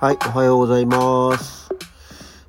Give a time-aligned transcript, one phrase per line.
[0.00, 1.68] はい、おはようございます。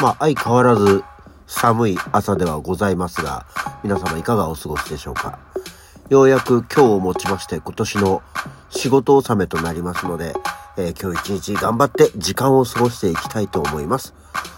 [0.00, 1.04] まあ、相変わらず
[1.46, 3.44] 寒い朝ではございますが、
[3.82, 5.38] 皆様いかがお過ごしでしょうか。
[6.08, 8.22] ようやく今日をもちまして今年の
[8.70, 10.34] 仕事納めとなりますので、
[10.78, 14.14] えー今日一日頑張って時間を過ごしていきたいと思います。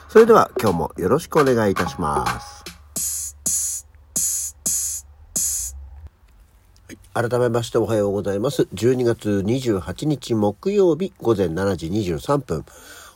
[0.09, 2.76] それでは今日もよろしくお願いいたします。
[7.17, 8.69] 改めましておはようございます。
[8.75, 12.67] 12月28日木曜日午前7時23分、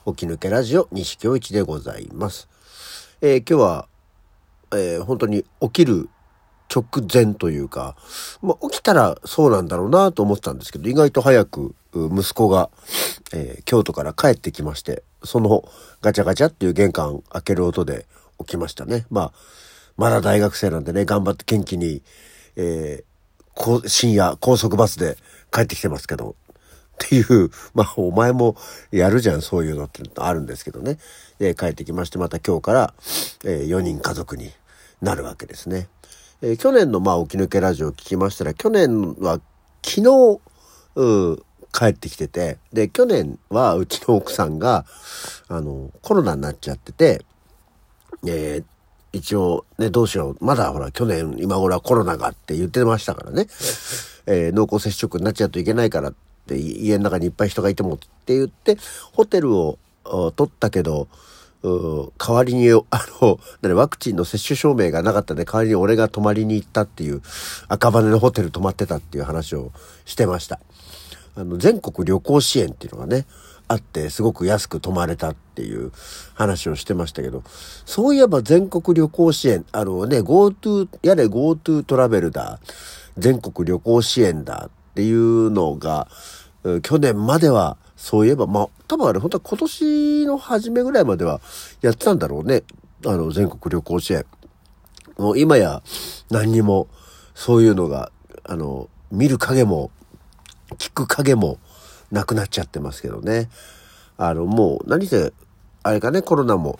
[0.07, 2.49] 起き抜けラジオ西京一でございます。
[3.21, 3.87] えー今日は、
[4.71, 6.09] えー本当に起きる
[6.67, 7.95] 直前というか、
[8.41, 12.71] まあ、起きたらそうなんだろうなと思ってたんですけど、意外と早く息子が、
[13.33, 15.63] えー京都から帰ってきまして、その
[16.01, 18.07] ガチャガチャっていう玄関開ける音で
[18.39, 19.05] 起きましたね。
[19.11, 19.33] まあ、
[19.95, 22.01] まだ大学生なんでね、頑張って元気に、
[22.55, 23.10] えー
[23.87, 25.17] 深夜高速バスで
[25.51, 26.35] 帰ってきてますけど、
[27.03, 28.55] っていう、 まあ、お前も
[28.91, 30.97] やるじゃん、そういうのってあるんですけどね。
[31.39, 32.93] で、帰ってきまして、また今日から、
[33.43, 34.51] え4人家族に
[35.01, 35.87] なるわけですね。
[36.41, 39.39] えー去年の、まあ、起き抜けラジオを聞きましたら、去年は
[39.83, 40.39] 昨日、
[40.95, 41.37] う
[41.73, 44.85] 帰ってきてて、で、去年はうちの奥さんが、
[45.47, 47.25] あの、コロナになっちゃってて、
[48.25, 48.63] えー
[49.13, 50.37] 一応ね、どうしよう。
[50.45, 53.47] まだほら、去年、今頃はコロナがって言ってましたからね。
[54.27, 56.13] えー濃厚接触になっちゃうといけないからっ
[56.47, 58.77] て、家の中にいっぱい人がいてもって言って、
[59.13, 61.07] ホテルをあ取ったけど、
[61.63, 62.75] う代わりに、あ
[63.21, 67.21] の、何ワクチンの接種証明がなかったんで、代わりに俺が泊まりに行ったっていう、
[67.67, 69.71] 赤羽のホテル泊まってたっていう話を
[70.05, 70.59] してました。
[71.35, 73.25] あの、全国旅行支援っていうのがね、
[73.71, 75.93] あって、すごく安く泊まれたっていう
[76.33, 77.41] 話をしてましたけど、
[77.85, 82.59] そういえば全国旅行支援、あのね、GoTo、やれ GoTo トラベルだ、
[83.17, 86.09] 全国旅行支援だっていうのが、
[86.83, 91.39] 去年までは、そういえば、まあ、多分あれ、本当は今年の初めぐらいまでは
[91.81, 92.63] やってたんだろうね。
[93.05, 94.25] あの、全国旅行支援。
[95.17, 95.81] もう今や
[96.29, 96.87] 何にも
[97.35, 98.11] そういうのが、
[98.43, 99.91] あの、見る影も
[100.77, 101.57] 聞く影も
[102.11, 103.49] なくなっちゃってますけどね。
[104.17, 105.33] あの、もう何せ、
[105.83, 106.79] あれかね、コロナも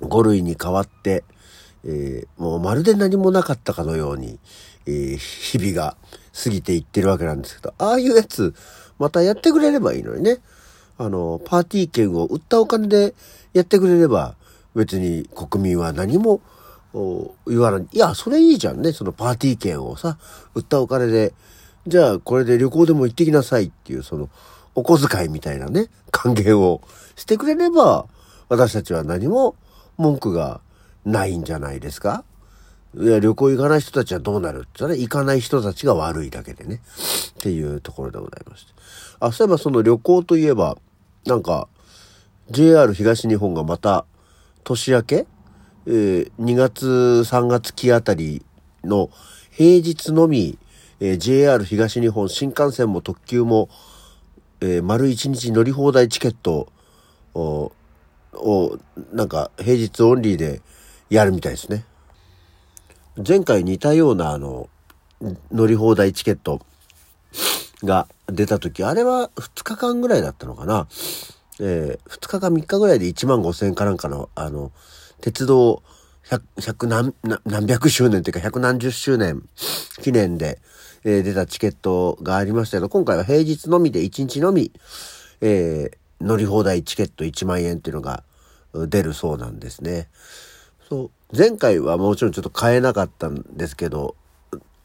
[0.00, 1.24] 5類に変わって、
[1.84, 4.38] えーもうまるで何もなかったかのように、
[4.86, 5.96] えー日々が
[6.44, 8.54] 過ぎていってるわけなんですけど、ああいうやつ、
[8.98, 10.38] またやってくれればいいのにね。
[10.96, 13.14] あの、パーティー券を売ったお金で
[13.52, 14.36] やってくれれば、
[14.74, 16.40] 別に国民は何も
[17.46, 17.86] 言わない。
[17.92, 18.92] いや、それいいじゃんね。
[18.92, 20.18] そのパーティー券をさ、
[20.54, 21.34] 売ったお金で、
[21.86, 24.30] じゃあこれで旅行でも行ってきなさいっていう、その、
[24.74, 26.80] お小遣いみたいなね、還元を
[27.16, 28.06] してくれれば、
[28.48, 29.54] 私たちは何も
[29.96, 30.60] 文句が
[31.04, 32.24] ないんじゃないですか？
[32.96, 36.80] いや、旅行行かない人たちはどうなるって言ったら、行かない人たちが悪いだけでね。
[37.30, 38.72] っていうところでございまして。
[39.20, 40.78] あ、そういえばその旅行といえば、
[41.26, 41.68] なんか、
[42.50, 44.06] JR 東日本がまた、
[44.62, 45.26] 年明け？
[45.86, 48.42] えー2月3月期あたり
[48.84, 49.10] の
[49.50, 50.58] 平日のみ、
[51.04, 53.68] えー JR 東日本新幹線も特急も、
[54.62, 56.68] えー丸1日乗り放題チケット
[57.34, 57.72] を、
[58.32, 58.78] を
[59.12, 60.62] なんか平日オンリーで
[61.10, 61.84] やるみたいですね。
[63.16, 64.70] 前回似たようなあの、
[65.52, 66.62] 乗り放題チケット
[67.82, 70.88] が出た時、あれは2日間ぐらいだったのかな。
[71.60, 74.72] えー、2日か3日ぐらいで1万5千円かなんかの、あの、
[75.20, 75.82] 鉄道
[76.30, 77.14] 100、何、
[77.44, 79.42] 何百周年というか100何十周年
[80.02, 80.60] 記念で、
[81.04, 84.72] えー出たチケットがありましたけど、今回は平日のみで1日のみ、
[85.40, 88.22] えー乗り放題チケット1万円っていうのが
[88.72, 90.08] 出るそうなんですね。
[90.88, 91.36] そう。
[91.36, 94.16] 前回はもちろんちょっと買えなかったんですけど、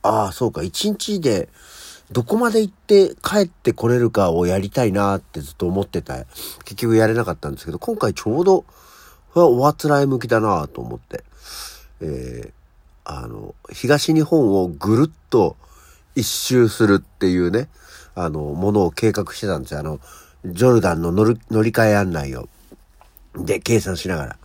[0.01, 1.49] ああ、そうか、1日で
[2.11, 6.25] どこまで行って帰ってこれるかをやりたいなってずっと思ってた。
[6.65, 8.65] 結局やれなかったんですけど、今回ちょうど、
[9.35, 11.23] うわおあつらい向きだなと思って、
[12.01, 12.59] えー
[13.11, 15.57] あの、東日本をぐるっと
[16.15, 17.67] 一周するっていうね、
[18.13, 19.79] あの、ものを計画してたんですよ。
[19.79, 19.99] あの、
[20.45, 22.47] ジョルダンの乗る乗り換え案内を、
[23.35, 24.37] で、計算しながら。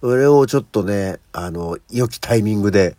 [0.00, 2.96] それをちょっとね、あの、良きタイミングで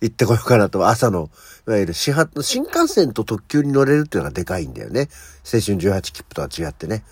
[0.00, 1.28] 行ってこようかなと、朝の、
[1.66, 5.10] いわゆる始発の、新幹線と特急に乗れるっていうのがでかいんだよね。
[5.44, 7.04] 青春18切符とは違ってね。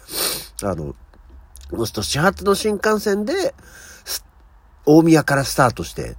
[0.62, 0.94] あの、
[1.70, 3.54] そうすると始発の新幹線で、
[4.86, 6.16] 大宮からスタートして、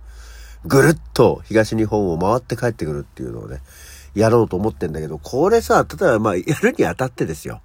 [0.66, 3.62] ぐるっと東日本を回って帰ってくるっていうのをね、
[4.14, 7.62] やろうと思ってんだけど、これさ、例えばまあ、やるにあたってですよ。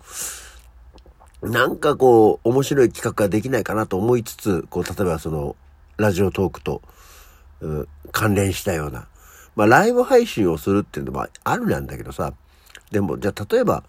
[1.42, 5.56] なんかこう、面白い企画ができないかなと思いつつ、こう、例えばその、
[5.96, 6.82] ラジオトークと、
[7.60, 9.08] うん関連したような。
[9.56, 12.34] まあ、ライブ配信をするっていうのもあるなんだけどさ。
[12.90, 13.84] でも、じゃあ、例えば、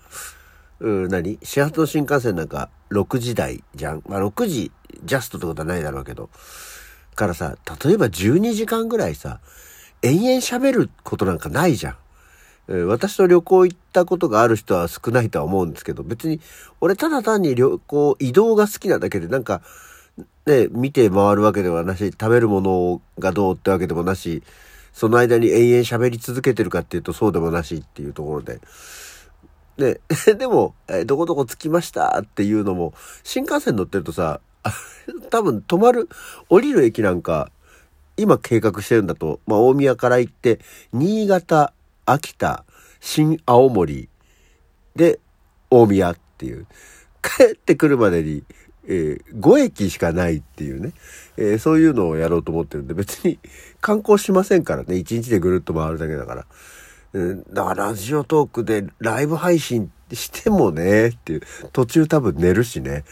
[0.79, 1.37] うん、何？
[1.43, 4.03] 始発の新幹線なんか、6時台じゃん？
[4.07, 4.71] まあ6時
[5.03, 6.29] ジャストってことはないだろうけど。
[7.15, 9.39] からさ、例えば12時間ぐらいさ、
[10.01, 11.97] 延々喋ることなんかないじゃん。
[12.87, 16.39] 私と旅行行ったことがある人は少ないとは思うんですけど、別に
[16.79, 19.61] 俺ただ単に旅行、移動が好きなだけでなんか、
[20.45, 24.43] ね、見て回るわけではなし、食べるものがどうってわけでもなし、
[24.93, 28.61] その間に延々喋り続けてるかっていうとそうでもなしっていうところで。
[29.77, 30.01] で、
[30.37, 32.93] でも、えどこどこ着きましたっていうのも、
[33.23, 34.39] 新幹線乗ってるとさ、
[35.29, 36.09] 多分止まる、
[36.49, 37.51] 降りる駅なんか、
[38.17, 40.59] 今計画してるんだと、まあ大宮から行って、
[40.91, 41.73] 新潟、
[42.05, 42.65] 秋田、
[42.99, 44.09] 新青森
[44.95, 45.19] で
[45.69, 46.67] 大宮っていう、
[47.21, 48.43] 帰ってくるまでに、
[48.85, 50.91] えー、5駅しかないっていうね、
[51.37, 53.39] えー、そういうのをやろうと思ってるんで、別に
[53.81, 56.45] 観光しませんからね、1日でぐるっと回るだけだから。
[57.13, 63.05] だからラジオトークでライブ配信してもね、っていう、途中多分寝るしね、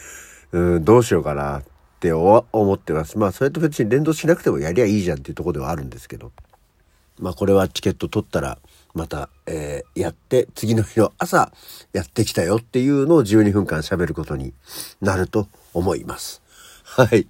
[0.52, 1.62] うん、どうしようかなっ
[2.00, 2.44] て思
[2.74, 3.18] ってます。
[3.18, 6.32] まあ、それと別に連動しなくてもやりゃいいじゃんっていうとこではあるんですけど。
[7.18, 8.58] まあ、これはチケット取ったら、
[8.94, 11.52] また、えー、やって、次の日の朝、
[11.92, 14.52] やってきたよっていうのを12分間喋ることに
[15.00, 16.42] なると思います。
[16.84, 17.26] はい。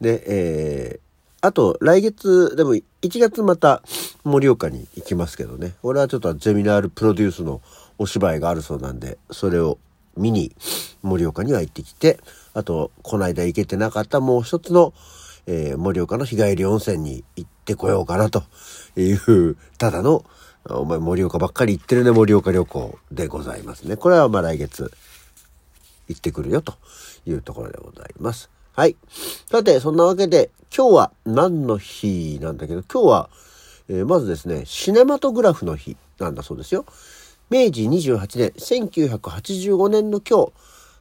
[0.00, 2.84] で、えー、あと、来月、でも1
[3.20, 3.82] 月また
[4.24, 5.74] 盛岡に行きますけどね。
[5.82, 7.60] 俺はちょっとゼミナールプロデュースの
[7.98, 9.78] お芝居があるそうなんで、それを
[10.16, 10.54] 見に
[11.02, 12.18] 盛岡には行ってきて、
[12.54, 14.94] あと、この間行けてなかったもう一つの、
[15.46, 18.44] えー、盛岡の日帰り温泉に行ってこようかなと
[18.96, 20.24] いう、ただの
[20.68, 23.96] お前盛岡ばっかり行ってるね、盛岡旅行でございますね。
[23.96, 24.90] これはまあ来月
[26.08, 26.74] 行ってくるよと
[27.24, 28.50] いうところでございます。
[28.72, 28.96] はい。
[29.50, 33.30] さて、そんなわけで、今日は何の日なんだけど、今日は、
[33.88, 36.84] えー、まずですね、シネマトグラフの日なんだそうですよ。
[37.48, 40.52] 明治28年、1985年の今日、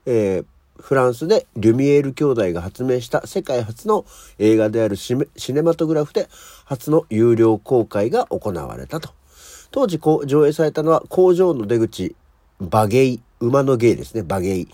[0.06, 0.46] えー、
[0.80, 4.06] フランスでリュミエール兄弟が発明した世界初の
[4.38, 6.30] 映画であるシネマトグラフで
[6.66, 9.10] 初の有料公開が行われたと
[9.72, 12.16] 当時上映されたのは工場の出口、
[12.60, 14.68] 馬芸、馬の芸ですね、馬芸、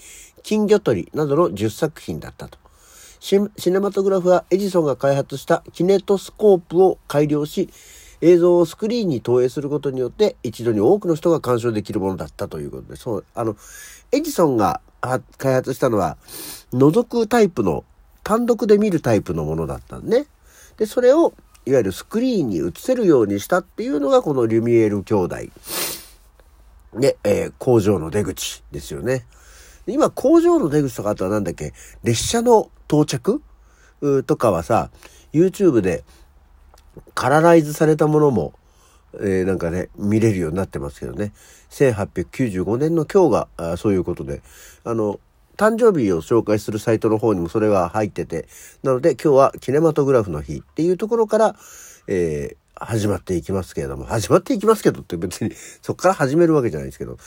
[0.44, 2.60] 金魚取りなどの10作品だったと。
[3.22, 3.40] シ
[3.72, 7.70] ネマトグラフはエジソンが開発したキネトスコープを改良し、
[8.22, 13.56] 映像をスクリーンに投影することによって一度に多くの人が鑑賞できるものだったということで、そう、あの、
[14.12, 14.82] エジソンが
[15.38, 16.18] 開発したのは、
[16.74, 17.84] 覗くタイプの、
[18.24, 20.28] 単独で見るタイプのものだったんね。
[20.78, 21.34] で、それを
[21.66, 25.36] いわゆるスクリーンに映せるようにしたっていうのがこのリュミエール兄弟。
[26.94, 29.26] で、えー、工場の出口ですよね。
[29.88, 31.74] 今、工場の出口とかあとはなんだっけ、
[32.04, 33.42] 列車の到着？
[34.26, 34.90] とかはさ、
[35.32, 36.04] YouTube で
[37.14, 38.54] カラライズされたものも、
[39.16, 41.34] えー、なんかね、見れるようになってますけどね。
[41.70, 44.42] 1895年の今日が、そういうことで、
[44.84, 45.20] あの、
[45.58, 48.48] 誕生日を紹介するサイトの方にもそれが入ってて、
[48.84, 51.56] なので今日はキネマトグラフの日っていうところから、
[52.08, 55.52] えー、始まっていきますけれども、始まっていきますけどって別に
[55.84, 57.18] そこから始めるわけじゃないですけど。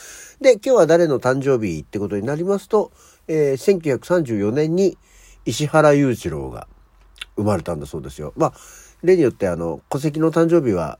[0.41, 2.91] で、今日は誰の誕生日ってことになりますと、
[3.27, 4.97] えー、1934年に
[5.45, 6.67] 石原裕次郎が
[7.37, 8.33] 生まれたんだそうですよ。
[8.35, 8.53] まあ、
[9.05, 10.99] 例によってあの、戸籍の誕生日は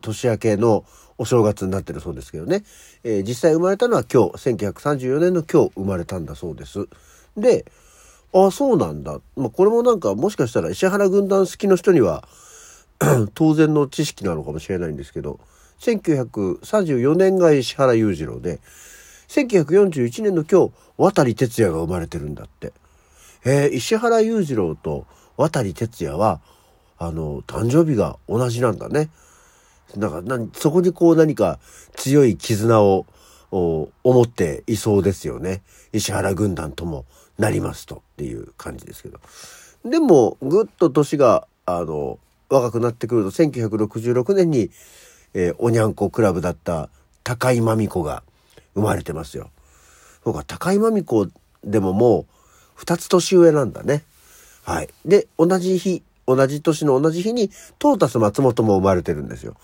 [0.00, 0.84] 年明けの
[1.16, 2.62] お正月になってるそうですけどね、
[3.02, 6.88] えー、実際生まれたのは今日、1934年の今日生まれたんだそうです。
[7.36, 7.64] で、
[8.32, 9.20] ああ、そうなんだ。
[9.36, 12.28] まあ、これもなんかもしかしたら石原軍団好きの人には
[13.34, 15.40] 当然の知識なのかもしれないんですけど、
[15.80, 18.60] 1934年が石原裕次郎で、
[19.28, 22.72] 1941年の今日、渡哲也が生まれてるんだって。
[23.44, 25.06] えー、石原裕次郎と
[25.36, 26.40] 渡哲也は、
[26.98, 29.10] あの、誕生日が同じなんだね。
[29.96, 31.58] なんか、そこにこう何か
[31.94, 33.06] 強い絆を
[33.50, 35.62] 思っていそうですよね。
[35.92, 37.06] 石原軍団とも
[37.38, 39.20] なりますとっていう感じですけど。
[39.84, 42.18] でも、ぐっと年が、あの、
[42.50, 44.70] 若くなってくると、1966年に、
[45.34, 46.88] えー、おにゃんこクラブだった
[47.22, 48.22] 高井真美子が
[48.74, 49.50] 生まれてますよ。
[50.24, 51.28] そうか、高井真美子
[51.64, 52.26] でももう、
[52.74, 54.04] 二つ年上なんだね。
[54.64, 54.88] はい。
[55.04, 59.56] で、同じ日、同じ年の同じ日にトータス松本も生まれてるんですよ。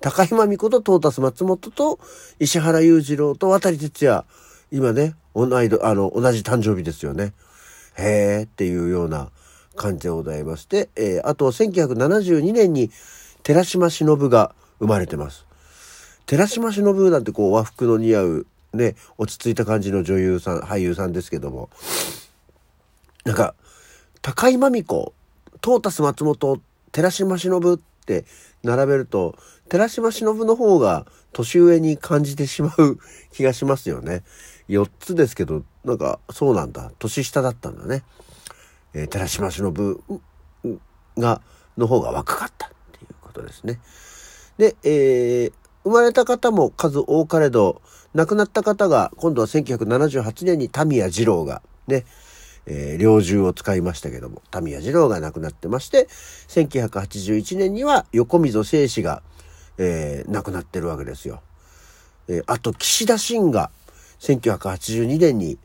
[0.00, 1.98] 高山美子とトータス松本と
[2.38, 4.24] 石原裕次郎と渡哲也、
[4.70, 7.32] 今ね、同いあの、同じ誕生日ですよね。
[7.96, 9.30] へーっていうような
[9.76, 12.90] 感じでございまして、えー、あと1972年に
[13.42, 15.46] 寺島しのぶが生まれてます。
[16.26, 21.70] 寺島しのぶなんてこう和服の似合うね、落ち着いた感じの女優さん、俳優さんですけども、
[23.24, 23.54] なんか、
[24.20, 25.14] 高井真美子
[25.64, 26.60] トータス松本、
[26.92, 28.26] 寺島しのぶって
[28.62, 29.34] 並べると、
[29.70, 32.98] 寺島しの方が年上に感じてしまう
[33.32, 34.24] 気がしますよね。
[34.68, 36.92] 4つですけど、なんか、そうなんだ。
[36.98, 38.02] 年下だったんだね。
[38.92, 40.02] えー、寺島しのぶ
[41.16, 41.40] が、
[41.78, 43.80] の方が若かったっていうことですね。
[44.58, 45.52] で、えー、
[45.84, 47.80] 生まれた方も数多かれど、
[48.12, 52.04] 亡くなった方が、今度は1978年にタミヤ二郎が、ね、
[52.66, 56.08] えー、猟銃を使いましたけども、タミヤ二郎が亡くなってまして、
[56.48, 59.22] 1981年には横溝正史が、
[59.78, 61.42] えー、亡くなってるわけですよ。
[62.28, 63.70] えー、あと、岸田新が、
[64.20, 65.58] 1982年に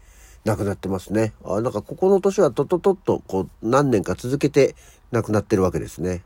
[0.44, 1.34] 亡くなってますね。
[1.46, 4.76] あなんかここの年はとととっと、こう、何年か続けて
[5.12, 6.22] 亡くなってるわけですね。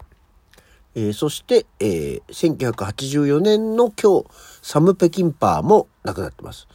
[0.95, 4.25] えー、そして、えー、1984年の今日、
[4.61, 6.67] サム・ペキンパーも亡くなってます。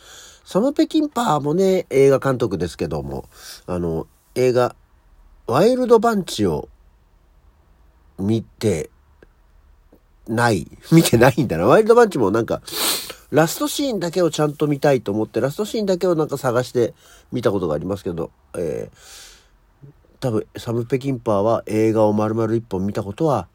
[0.49, 3.29] サム・ペキンパーもね、映画監督ですけども、
[3.67, 4.75] あの、映画、
[5.47, 6.71] ワイルド・バンチを
[8.19, 8.89] 見て
[10.27, 10.67] ない。
[10.91, 11.67] 見てないんだな。
[11.67, 12.63] ワイルド・バンチもなんか、
[13.31, 16.95] ラストシーンだけをちゃんと見たいと思って、ラストシーンだけをなんか探して
[17.31, 19.89] 見たことがありますけど、えー、
[20.19, 23.49] 多分、サム・ペキンパーは映画を丸々一本見たことは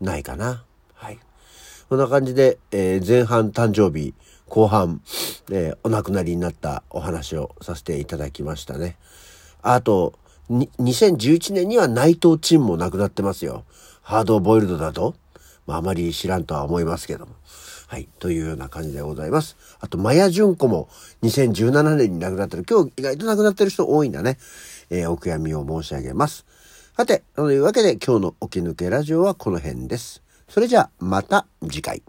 [0.00, 0.64] ないかな。
[0.94, 1.20] はい。
[1.88, 4.12] こんな感じで、えー、前半誕生日、
[4.52, 5.00] 後半、
[5.50, 8.98] えー、お亡くなりになったお話をさせていただきましたね。
[9.62, 10.12] あと、
[10.50, 13.64] 2011年には内藤陳も亡くなってますよ。
[14.02, 15.14] ハードボイルドだと。
[15.66, 17.32] まあ、あまり知らんとは思いますけども。
[17.86, 18.06] はい。
[18.18, 19.56] というような感じでございます。
[19.80, 20.90] あと、マヤ純子も
[21.22, 22.66] 2017年に亡くなってる。
[22.68, 24.36] 今日意外と亡くなってる人多いんだね。
[24.90, 26.44] えー、お悔やみを申し上げます。
[26.94, 30.22] さて、というわけで今日の起き抜けラジオはこの辺です。
[30.46, 32.02] それじゃあまた次回。